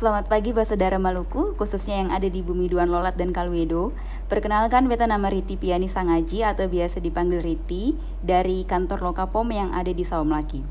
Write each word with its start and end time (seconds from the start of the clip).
Selamat 0.00 0.32
pagi 0.32 0.56
Saudara 0.56 0.96
Maluku, 0.96 1.52
khususnya 1.60 2.00
yang 2.00 2.08
ada 2.08 2.24
di 2.24 2.40
Bumi 2.40 2.72
Duan 2.72 2.88
Lolat 2.88 3.20
dan 3.20 3.36
Kalwedo. 3.36 3.92
Perkenalkan 4.32 4.88
beta 4.88 5.04
nama 5.04 5.28
Riti 5.28 5.60
Piani 5.60 5.92
Sangaji 5.92 6.40
atau 6.40 6.72
biasa 6.72 7.04
dipanggil 7.04 7.44
Riti 7.44 8.00
dari 8.24 8.64
kantor 8.64 9.04
Lokapom 9.04 9.44
yang 9.52 9.76
ada 9.76 9.92
di 9.92 10.00
Saumlaki. 10.00 10.64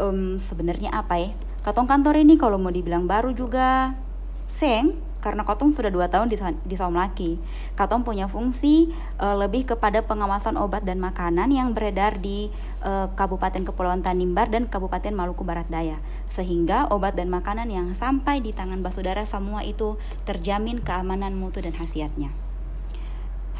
Um, 0.00 0.40
sebenarnya 0.40 0.96
apa 0.96 1.20
ya? 1.20 1.36
Katong 1.60 1.84
kantor 1.84 2.24
ini 2.24 2.40
kalau 2.40 2.56
mau 2.56 2.72
dibilang 2.72 3.04
baru 3.04 3.36
juga 3.36 4.00
seng 4.46 5.00
karena 5.24 5.40
Katong 5.40 5.72
sudah 5.72 5.88
dua 5.88 6.12
tahun 6.12 6.28
di, 6.28 6.36
di 6.68 6.76
Saumlaki. 6.76 7.40
Katong 7.80 8.04
punya 8.04 8.28
fungsi 8.28 8.92
uh, 9.16 9.32
lebih 9.32 9.64
kepada 9.64 10.04
pengawasan 10.04 10.60
obat 10.60 10.84
dan 10.84 11.00
makanan 11.00 11.48
yang 11.48 11.72
beredar 11.72 12.20
di 12.20 12.52
uh, 12.84 13.08
Kabupaten 13.16 13.64
Kepulauan 13.64 14.04
Tanimbar 14.04 14.52
dan 14.52 14.68
Kabupaten 14.68 15.16
Maluku 15.16 15.40
Barat 15.40 15.64
Daya. 15.72 15.96
Sehingga 16.28 16.92
obat 16.92 17.16
dan 17.16 17.32
makanan 17.32 17.72
yang 17.72 17.96
sampai 17.96 18.44
di 18.44 18.52
tangan 18.52 18.84
basudara 18.84 19.24
semua 19.24 19.64
itu 19.64 19.96
terjamin 20.28 20.84
keamanan 20.84 21.32
mutu 21.32 21.64
dan 21.64 21.72
khasiatnya. 21.72 22.28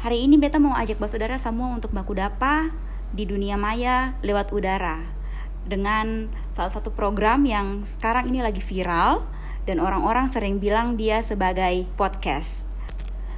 Hari 0.05 0.21
ini 0.21 0.37
beta 0.37 0.61
mau 0.61 0.77
ajak 0.77 1.01
basudara 1.01 1.41
semua 1.41 1.73
untuk 1.73 1.89
baku 1.89 2.13
dapa 2.13 2.69
di 3.09 3.25
dunia 3.25 3.57
maya 3.57 4.13
lewat 4.21 4.53
udara 4.53 5.01
dengan 5.65 6.29
salah 6.53 6.69
satu 6.69 6.93
program 6.93 7.41
yang 7.49 7.81
sekarang 7.89 8.29
ini 8.29 8.45
lagi 8.45 8.61
viral 8.61 9.25
dan 9.65 9.81
orang-orang 9.81 10.29
sering 10.29 10.61
bilang 10.61 10.95
dia 10.95 11.25
sebagai 11.25 11.89
podcast. 11.97 12.65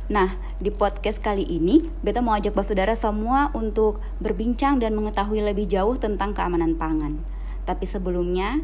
Nah, 0.07 0.39
di 0.63 0.71
podcast 0.71 1.19
kali 1.19 1.43
ini, 1.43 1.83
Beta 1.99 2.23
mau 2.23 2.35
ajak 2.35 2.55
saudara 2.63 2.95
semua 2.95 3.51
untuk 3.51 3.99
berbincang 4.23 4.79
dan 4.79 4.95
mengetahui 4.95 5.43
lebih 5.43 5.67
jauh 5.67 5.99
tentang 5.99 6.31
keamanan 6.31 6.79
pangan. 6.79 7.19
Tapi 7.67 7.83
sebelumnya, 7.83 8.63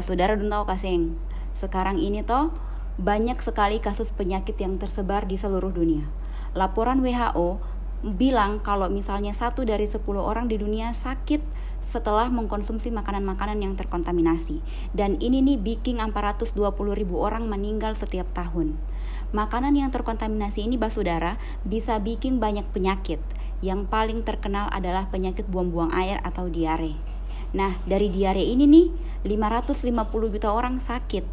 saudara 0.00 0.32
belum 0.36 0.48
tahu 0.48 0.64
kasing. 0.64 1.12
Sekarang 1.52 2.00
ini 2.00 2.24
toh, 2.24 2.56
banyak 2.96 3.36
sekali 3.44 3.84
kasus 3.84 4.16
penyakit 4.16 4.56
yang 4.56 4.80
tersebar 4.80 5.28
di 5.28 5.36
seluruh 5.36 5.72
dunia. 5.72 6.08
Laporan 6.56 7.04
WHO 7.04 7.60
bilang 8.02 8.62
kalau 8.62 8.86
misalnya 8.86 9.34
satu 9.34 9.66
dari 9.66 9.90
10 9.90 10.02
orang 10.18 10.46
di 10.46 10.54
dunia 10.60 10.94
sakit 10.94 11.42
setelah 11.82 12.28
mengkonsumsi 12.28 12.92
makanan-makanan 12.92 13.64
yang 13.64 13.74
terkontaminasi. 13.74 14.60
Dan 14.92 15.16
ini 15.18 15.40
nih 15.40 15.56
bikin 15.56 15.98
420 15.98 16.52
ribu 16.92 17.16
orang 17.18 17.48
meninggal 17.48 17.96
setiap 17.96 18.28
tahun. 18.36 18.76
Makanan 19.32 19.76
yang 19.76 19.88
terkontaminasi 19.88 20.68
ini 20.68 20.76
basudara 20.76 21.40
bisa 21.64 21.96
bikin 21.96 22.40
banyak 22.40 22.68
penyakit. 22.76 23.20
Yang 23.64 23.90
paling 23.90 24.22
terkenal 24.22 24.70
adalah 24.70 25.10
penyakit 25.10 25.48
buang-buang 25.48 25.90
air 25.90 26.22
atau 26.22 26.46
diare. 26.46 26.94
Nah, 27.56 27.80
dari 27.88 28.12
diare 28.12 28.44
ini 28.44 28.68
nih 28.68 28.86
550 29.24 30.32
juta 30.36 30.52
orang 30.52 30.78
sakit 30.78 31.24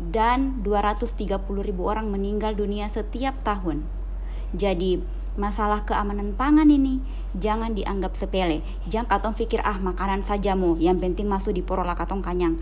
dan 0.00 0.62
230 0.62 1.18
ribu 1.60 1.90
orang 1.90 2.08
meninggal 2.08 2.54
dunia 2.54 2.86
setiap 2.86 3.36
tahun. 3.42 3.84
Jadi, 4.54 5.19
masalah 5.38 5.86
keamanan 5.86 6.34
pangan 6.34 6.66
ini 6.66 6.98
jangan 7.38 7.74
dianggap 7.76 8.18
sepele. 8.18 8.64
Jangan 8.90 9.06
katong 9.06 9.34
pikir 9.38 9.62
ah 9.62 9.78
makanan 9.78 10.26
saja 10.26 10.58
mu, 10.58 10.74
yang 10.80 10.98
penting 10.98 11.30
masuk 11.30 11.54
di 11.54 11.62
porola 11.62 11.94
katong 11.94 12.22
kanyang. 12.22 12.58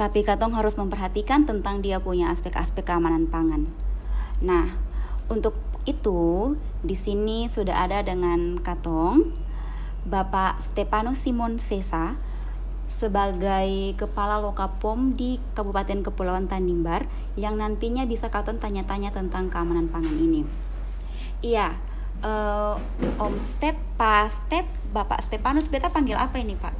Tapi 0.00 0.24
katong 0.24 0.56
harus 0.56 0.80
memperhatikan 0.80 1.44
tentang 1.44 1.84
dia 1.84 2.00
punya 2.00 2.32
aspek-aspek 2.32 2.88
keamanan 2.88 3.28
pangan. 3.28 3.68
Nah, 4.40 4.74
untuk 5.28 5.54
itu 5.84 6.54
di 6.80 6.94
sini 6.94 7.50
sudah 7.50 7.84
ada 7.84 8.00
dengan 8.06 8.62
katong 8.62 9.34
Bapak 10.02 10.58
Stepanus 10.62 11.22
Simon 11.22 11.62
Sesa 11.62 12.18
sebagai 12.90 13.96
kepala 13.96 14.42
Lokapom 14.42 15.16
di 15.16 15.40
Kabupaten 15.56 16.04
Kepulauan 16.04 16.46
Tanimbar 16.50 17.08
yang 17.40 17.56
nantinya 17.56 18.04
bisa 18.04 18.28
katong 18.28 18.60
tanya-tanya 18.60 19.14
tentang 19.14 19.48
keamanan 19.48 19.88
pangan 19.88 20.12
ini. 20.18 20.44
Iya, 21.42 21.74
uh, 22.22 22.78
Om 23.18 23.42
Step, 23.42 23.74
Pak 23.98 24.30
Step, 24.30 24.62
Bapak 24.94 25.18
Stepanus, 25.26 25.66
beta 25.66 25.90
panggil 25.90 26.14
apa 26.14 26.38
ini 26.38 26.54
Pak? 26.54 26.70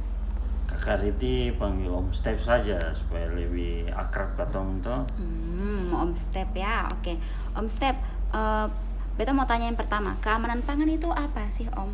Kakak 0.71 1.03
Riti 1.03 1.51
panggil 1.59 1.91
Om 1.91 2.15
Step 2.15 2.39
saja 2.39 2.79
supaya 2.95 3.27
lebih 3.35 3.91
akrab 3.91 4.39
katong 4.39 4.79
tuh. 4.79 5.03
Hmm, 5.19 5.91
Om 5.91 6.15
Step 6.15 6.55
ya, 6.55 6.87
oke. 6.87 7.19
Om 7.59 7.67
Step, 7.67 7.99
uh, 8.31 8.71
beta 9.19 9.35
mau 9.35 9.43
tanya 9.43 9.67
yang 9.67 9.75
pertama, 9.75 10.15
keamanan 10.23 10.63
pangan 10.63 10.87
itu 10.87 11.11
apa 11.11 11.43
sih 11.51 11.67
Om? 11.67 11.91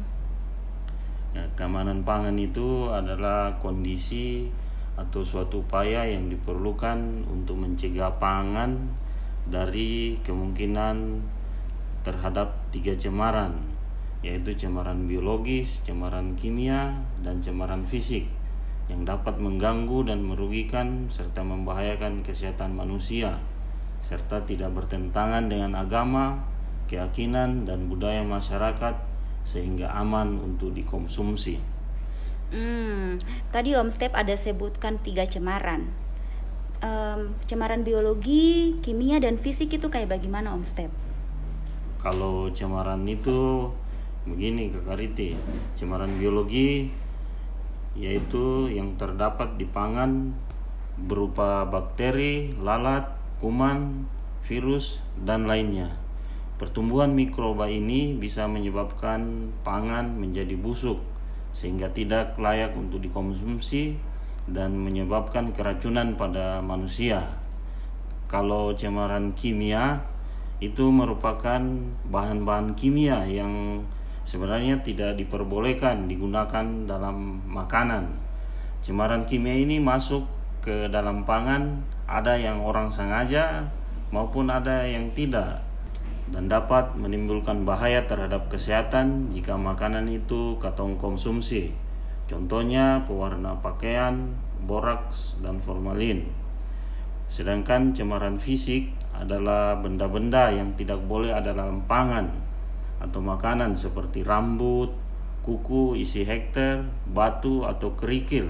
Ya, 1.34 1.50
keamanan 1.58 2.06
pangan 2.06 2.38
itu 2.38 2.94
adalah 2.94 3.58
kondisi 3.66 4.53
atau 4.94 5.25
suatu 5.25 5.66
upaya 5.66 6.06
yang 6.06 6.29
diperlukan 6.29 7.25
untuk 7.34 7.66
mencegah 7.66 8.13
pangan 8.22 8.94
dari 9.50 10.22
kemungkinan 10.22 11.25
terhadap 12.09 12.58
tiga 12.74 12.97
cemaran 12.97 13.53
yaitu 14.20 14.52
cemaran 14.52 15.08
biologis, 15.08 15.80
cemaran 15.88 16.36
kimia, 16.36 16.92
dan 17.24 17.40
cemaran 17.40 17.88
fisik 17.88 18.28
yang 18.92 19.08
dapat 19.08 19.40
mengganggu 19.40 20.12
dan 20.12 20.25
merugikan 20.25 21.08
serta 21.08 21.40
membahayakan 21.46 22.25
kesehatan 22.25 22.75
manusia 22.75 23.40
serta 24.00 24.44
tidak 24.47 24.72
bertentangan 24.75 25.52
dengan 25.52 25.75
agama, 25.75 26.40
keyakinan, 26.88 27.68
dan 27.68 27.92
budaya 27.92 28.24
masyarakat 28.24 28.96
sehingga 29.44 29.91
aman 29.91 30.40
untuk 30.40 30.72
dikonsumsi. 30.76 31.59
Hmm, 32.50 33.22
tadi 33.53 33.78
Om 33.78 33.94
Step 33.94 34.16
ada 34.18 34.34
sebutkan 34.34 34.97
tiga 35.03 35.28
cemaran. 35.30 35.94
Um, 36.80 37.36
cemaran 37.46 37.84
biologi, 37.84 38.80
kimia, 38.80 39.20
dan 39.20 39.36
fisik 39.36 39.76
itu 39.76 39.91
kayak 39.91 40.09
bagaimana 40.09 40.56
Om 40.56 40.64
Step? 40.64 40.90
Kalau 41.99 42.47
cemaran 42.55 43.03
itu 43.03 43.67
begini 44.23 44.71
ke 44.71 44.79
Kariti 44.87 45.35
cemaran 45.75 46.15
biologi 46.15 46.87
yaitu 47.99 48.71
yang 48.71 48.95
terdapat 48.95 49.59
di 49.59 49.67
pangan 49.67 50.31
berupa 50.99 51.63
bakteri, 51.67 52.51
lalat, 52.59 53.07
kuman, 53.39 54.07
virus, 54.43 54.99
dan 55.23 55.47
lainnya. 55.47 55.95
Pertumbuhan 56.59 57.15
mikroba 57.15 57.71
ini 57.71 58.19
bisa 58.19 58.43
menyebabkan 58.47 59.51
pangan 59.63 60.11
menjadi 60.11 60.59
busuk 60.59 60.99
sehingga 61.55 61.87
tidak 61.95 62.35
layak 62.35 62.75
untuk 62.75 62.99
dikonsumsi 62.99 63.95
dan 64.51 64.75
menyebabkan 64.75 65.55
keracunan 65.55 66.19
pada 66.19 66.59
manusia. 66.59 67.23
Kalau 68.27 68.75
cemaran 68.75 69.31
kimia 69.33 70.03
itu 70.59 70.92
merupakan 70.92 71.64
bahan-bahan 72.12 72.75
kimia 72.75 73.24
yang 73.24 73.84
sebenarnya 74.28 74.84
tidak 74.84 75.16
diperbolehkan 75.16 76.12
digunakan 76.12 76.66
dalam 76.84 77.40
makanan. 77.47 78.12
Cemaran 78.84 79.24
kimia 79.24 79.56
ini 79.56 79.80
masuk 79.80 80.28
ke 80.59 80.92
dalam 80.92 81.24
pangan, 81.24 81.80
ada 82.06 82.36
yang 82.36 82.59
orang 82.59 82.92
sengaja 82.92 83.72
maupun 84.12 84.52
ada 84.52 84.84
yang 84.84 85.08
tidak 85.16 85.64
dan 86.30 86.46
dapat 86.46 86.94
menimbulkan 86.94 87.66
bahaya 87.66 88.06
terhadap 88.06 88.53
kesehatan 88.53 89.34
jika 89.34 89.58
makanan 89.58 90.06
itu 90.12 90.59
katong 90.62 91.00
konsumsi. 91.02 91.74
Contohnya 92.30 93.02
pewarna 93.09 93.58
pakaian, 93.58 94.38
boraks, 94.70 95.41
dan 95.41 95.58
formalin. 95.66 96.30
Sedangkan 97.26 97.97
cemaran 97.97 98.38
fisik 98.38 98.94
adalah 99.19 99.75
benda-benda 99.75 100.47
yang 100.50 100.72
tidak 100.80 101.03
boleh 101.03 101.35
ada 101.35 101.52
dalam 101.52 101.84
pangan 101.84 102.31
atau 103.03 103.19
makanan 103.19 103.75
seperti 103.75 104.24
rambut, 104.24 104.96
kuku 105.44 106.00
isi 106.00 106.24
hektar, 106.24 106.88
batu 107.12 107.68
atau 107.68 107.96
kerikil, 108.00 108.47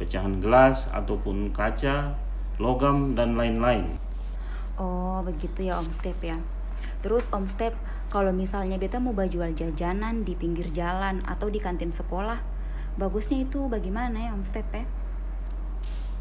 pecahan 0.00 0.40
gelas 0.40 0.88
ataupun 0.92 1.52
kaca, 1.52 2.16
logam 2.56 3.12
dan 3.12 3.36
lain-lain. 3.36 3.96
Oh, 4.76 5.20
begitu 5.24 5.68
ya 5.68 5.80
Om 5.80 5.88
Step 5.92 6.20
ya. 6.20 6.36
Terus 7.00 7.28
Om 7.32 7.48
Step, 7.48 7.72
kalau 8.12 8.32
misalnya 8.32 8.76
beta 8.76 9.00
mau 9.00 9.12
jual 9.12 9.52
jajanan 9.56 10.24
di 10.24 10.36
pinggir 10.36 10.68
jalan 10.72 11.24
atau 11.24 11.48
di 11.48 11.60
kantin 11.60 11.92
sekolah, 11.92 12.40
bagusnya 13.00 13.44
itu 13.44 13.68
bagaimana 13.68 14.28
ya 14.28 14.30
Om 14.36 14.44
Step 14.44 14.68
ya? 14.72 14.84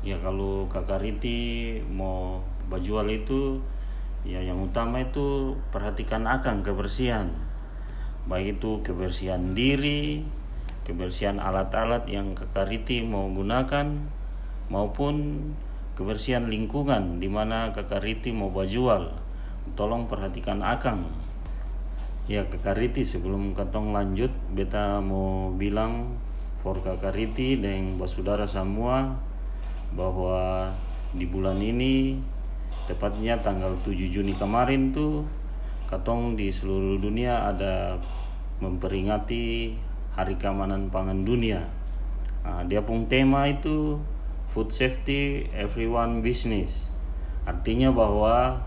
Ya 0.06 0.16
kalau 0.22 0.70
Kakak 0.70 1.02
Riti 1.02 1.82
mau 1.90 2.40
bajual 2.70 3.10
itu 3.10 3.58
ya 4.26 4.42
yang 4.42 4.60
utama 4.66 5.06
itu 5.06 5.56
perhatikan 5.70 6.26
akan 6.26 6.66
kebersihan. 6.66 7.32
Baik 8.26 8.58
itu 8.60 8.82
kebersihan 8.82 9.54
diri 9.54 10.26
kebersihan 10.86 11.42
alat-alat 11.42 12.06
yang 12.06 12.38
kekariti 12.38 13.02
mau 13.02 13.26
gunakan 13.34 14.06
maupun 14.70 15.42
kebersihan 15.98 16.46
lingkungan 16.46 17.18
di 17.18 17.26
mana 17.26 17.74
kekariti 17.74 18.30
mau 18.30 18.54
bajual 18.54 19.18
tolong 19.74 20.06
perhatikan 20.06 20.62
akang 20.62 21.10
ya 22.30 22.46
kekariti 22.46 23.02
sebelum 23.02 23.58
katong 23.58 23.98
lanjut 23.98 24.30
beta 24.54 25.02
mau 25.02 25.50
bilang 25.58 26.14
for 26.62 26.78
kekariti 26.86 27.58
dan 27.58 27.98
basudara 27.98 28.46
semua 28.46 29.18
bahwa 29.98 30.70
di 31.18 31.26
bulan 31.26 31.58
ini 31.58 32.22
tepatnya 32.86 33.40
tanggal 33.40 33.74
7 33.82 33.96
Juni 34.12 34.36
kemarin 34.38 34.94
tuh 34.94 35.26
katong 35.86 36.34
di 36.34 36.50
seluruh 36.50 36.98
dunia 36.98 37.50
ada 37.50 37.96
memperingati 38.60 39.76
Hari 40.16 40.40
Keamanan 40.40 40.88
Pangan 40.90 41.28
Dunia. 41.28 41.62
Nah, 42.46 42.64
dia 42.70 42.86
pun 42.86 43.10
tema 43.12 43.50
itu 43.50 44.00
Food 44.54 44.72
Safety 44.72 45.50
Everyone 45.52 46.24
Business. 46.24 46.88
Artinya 47.44 47.92
bahwa 47.92 48.64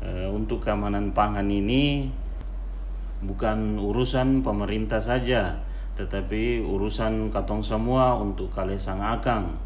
e, 0.00 0.26
untuk 0.32 0.64
keamanan 0.64 1.12
pangan 1.12 1.46
ini 1.46 2.08
bukan 3.20 3.76
urusan 3.76 4.40
pemerintah 4.40 5.02
saja, 5.02 5.60
tetapi 5.98 6.62
urusan 6.62 7.28
katong 7.34 7.60
semua 7.60 8.16
untuk 8.16 8.54
kalian 8.54 8.80
sang 8.80 9.02
akang 9.02 9.58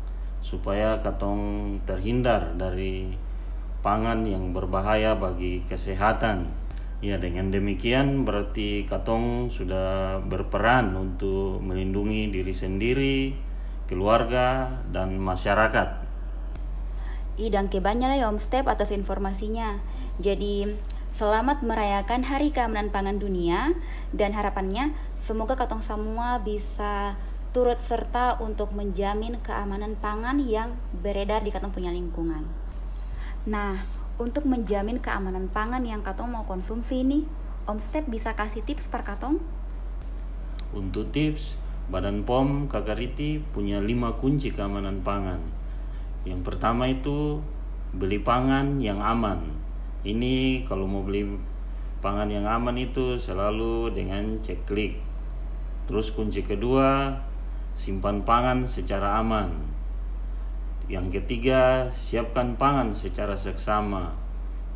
supaya 0.42 0.98
katong 1.04 1.76
terhindar 1.86 2.58
dari 2.58 3.14
pangan 3.82 4.24
yang 4.24 4.54
berbahaya 4.54 5.18
bagi 5.18 5.66
kesehatan. 5.66 6.48
Ya 7.02 7.18
dengan 7.18 7.50
demikian 7.50 8.22
berarti 8.22 8.86
katong 8.86 9.50
sudah 9.50 10.22
berperan 10.22 10.94
untuk 10.94 11.58
melindungi 11.58 12.30
diri 12.30 12.54
sendiri, 12.54 13.34
keluarga 13.90 14.78
dan 14.94 15.18
masyarakat. 15.18 16.08
Idang 17.42 17.66
kebanyak 17.66 18.06
lah 18.06 18.18
ya 18.22 18.26
Om 18.30 18.38
Step 18.38 18.70
atas 18.70 18.94
informasinya. 18.94 19.82
Jadi 20.22 20.70
Selamat 21.12 21.60
merayakan 21.60 22.24
Hari 22.24 22.56
Keamanan 22.56 22.88
Pangan 22.88 23.20
Dunia 23.20 23.76
dan 24.16 24.32
harapannya 24.32 24.96
semoga 25.20 25.60
katong 25.60 25.84
semua 25.84 26.40
bisa 26.40 27.20
turut 27.52 27.76
serta 27.84 28.40
untuk 28.40 28.72
menjamin 28.72 29.36
keamanan 29.44 29.92
pangan 30.00 30.40
yang 30.40 30.72
beredar 31.04 31.44
di 31.44 31.52
katong 31.52 31.68
punya 31.68 31.92
lingkungan. 31.92 32.61
Nah, 33.48 33.82
untuk 34.18 34.46
menjamin 34.46 35.02
keamanan 35.02 35.50
pangan 35.50 35.82
yang 35.82 36.04
katong 36.06 36.30
mau 36.30 36.46
konsumsi 36.46 37.02
ini, 37.02 37.26
Om 37.66 37.78
Step 37.82 38.06
bisa 38.06 38.34
kasih 38.38 38.62
tips 38.62 38.86
per 38.86 39.02
katong? 39.02 39.42
Untuk 40.70 41.10
tips, 41.10 41.58
Badan 41.90 42.22
POM 42.22 42.70
Kakariti 42.70 43.42
punya 43.52 43.82
lima 43.82 44.14
kunci 44.16 44.54
keamanan 44.54 45.02
pangan. 45.02 45.42
Yang 46.22 46.40
pertama 46.46 46.86
itu 46.86 47.42
beli 47.92 48.16
pangan 48.24 48.80
yang 48.80 49.04
aman 49.04 49.52
ini 50.02 50.64
kalau 50.64 50.88
mau 50.88 51.04
beli 51.04 51.28
pangan 52.00 52.26
yang 52.32 52.48
aman 52.48 52.74
itu 52.80 53.20
selalu 53.20 53.92
dengan 53.92 54.40
cek 54.40 54.64
klik 54.64 54.96
terus 55.84 56.08
kunci 56.08 56.40
kedua 56.40 57.20
simpan 57.76 58.24
pangan 58.24 58.64
secara 58.64 59.20
aman 59.20 59.52
yang 60.90 61.10
ketiga 61.10 61.90
siapkan 61.94 62.58
pangan 62.58 62.94
secara 62.96 63.38
seksama 63.38 64.14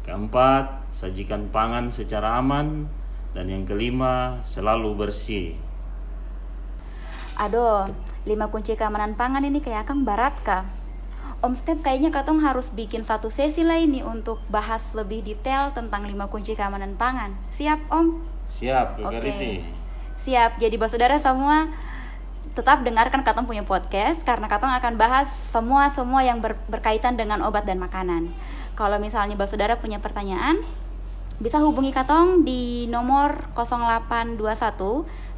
keempat 0.06 0.86
sajikan 0.94 1.50
pangan 1.50 1.90
secara 1.90 2.38
aman 2.38 2.86
dan 3.34 3.50
yang 3.50 3.66
kelima 3.66 4.40
selalu 4.46 4.94
bersih 5.06 5.58
aduh 7.36 7.90
lima 8.22 8.46
kunci 8.48 8.78
keamanan 8.78 9.18
pangan 9.18 9.42
ini 9.42 9.58
kayak 9.58 9.90
kang 9.90 10.06
barat 10.06 10.34
kah 10.46 10.64
Om 11.44 11.52
Step 11.52 11.84
kayaknya 11.84 12.08
katong 12.08 12.40
harus 12.40 12.72
bikin 12.72 13.04
satu 13.04 13.28
sesi 13.28 13.60
lah 13.60 13.76
ini 13.76 14.00
untuk 14.00 14.40
bahas 14.48 14.96
lebih 14.96 15.20
detail 15.20 15.68
tentang 15.76 16.08
lima 16.08 16.32
kunci 16.32 16.56
keamanan 16.56 16.96
pangan. 16.96 17.36
Siap 17.52 17.92
Om? 17.92 18.24
Siap, 18.48 19.04
Oke. 19.04 19.20
Okay. 19.20 19.60
Siap. 20.16 20.56
Jadi 20.56 20.80
saudara 20.88 21.20
semua 21.20 21.68
tetap 22.54 22.84
dengarkan 22.84 23.24
Katong 23.24 23.48
punya 23.48 23.64
podcast 23.64 24.20
karena 24.22 24.46
Katong 24.46 24.70
akan 24.76 24.94
bahas 25.00 25.26
semua-semua 25.50 26.22
yang 26.22 26.38
ber, 26.38 26.54
berkaitan 26.70 27.16
dengan 27.16 27.42
obat 27.42 27.66
dan 27.66 27.82
makanan. 27.82 28.30
Kalau 28.76 29.00
misalnya 29.00 29.34
saudara 29.48 29.80
punya 29.80 29.98
pertanyaan, 29.98 30.60
bisa 31.40 31.58
hubungi 31.60 31.92
Katong 31.96 32.44
di 32.44 32.86
nomor 32.92 33.48
0821 33.56 34.36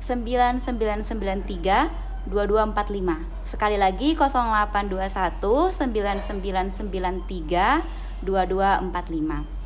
9993 0.03 2.09
2245. 2.29 3.49
Sekali 3.49 3.81
lagi 3.81 4.13
0821 4.15 5.73
9993 5.73 8.21
2245. 8.27 9.59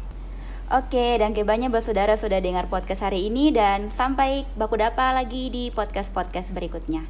Oke, 0.73 1.21
dan 1.21 1.37
kebanyakan 1.37 1.69
bersaudara 1.69 2.17
sudah 2.17 2.41
dengar 2.41 2.65
podcast 2.65 3.05
hari 3.05 3.29
ini 3.29 3.53
dan 3.53 3.93
sampai 3.93 4.49
baku 4.57 4.81
dapa 4.81 5.13
lagi 5.13 5.53
di 5.53 5.69
podcast-podcast 5.69 6.49
berikutnya. 6.57 7.05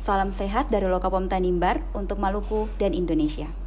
Salam 0.00 0.32
sehat 0.34 0.68
dari 0.72 0.88
Lokapom 0.88 1.28
Tanimbar 1.28 1.84
untuk 1.92 2.18
Maluku 2.18 2.68
dan 2.76 2.92
Indonesia. 2.92 3.61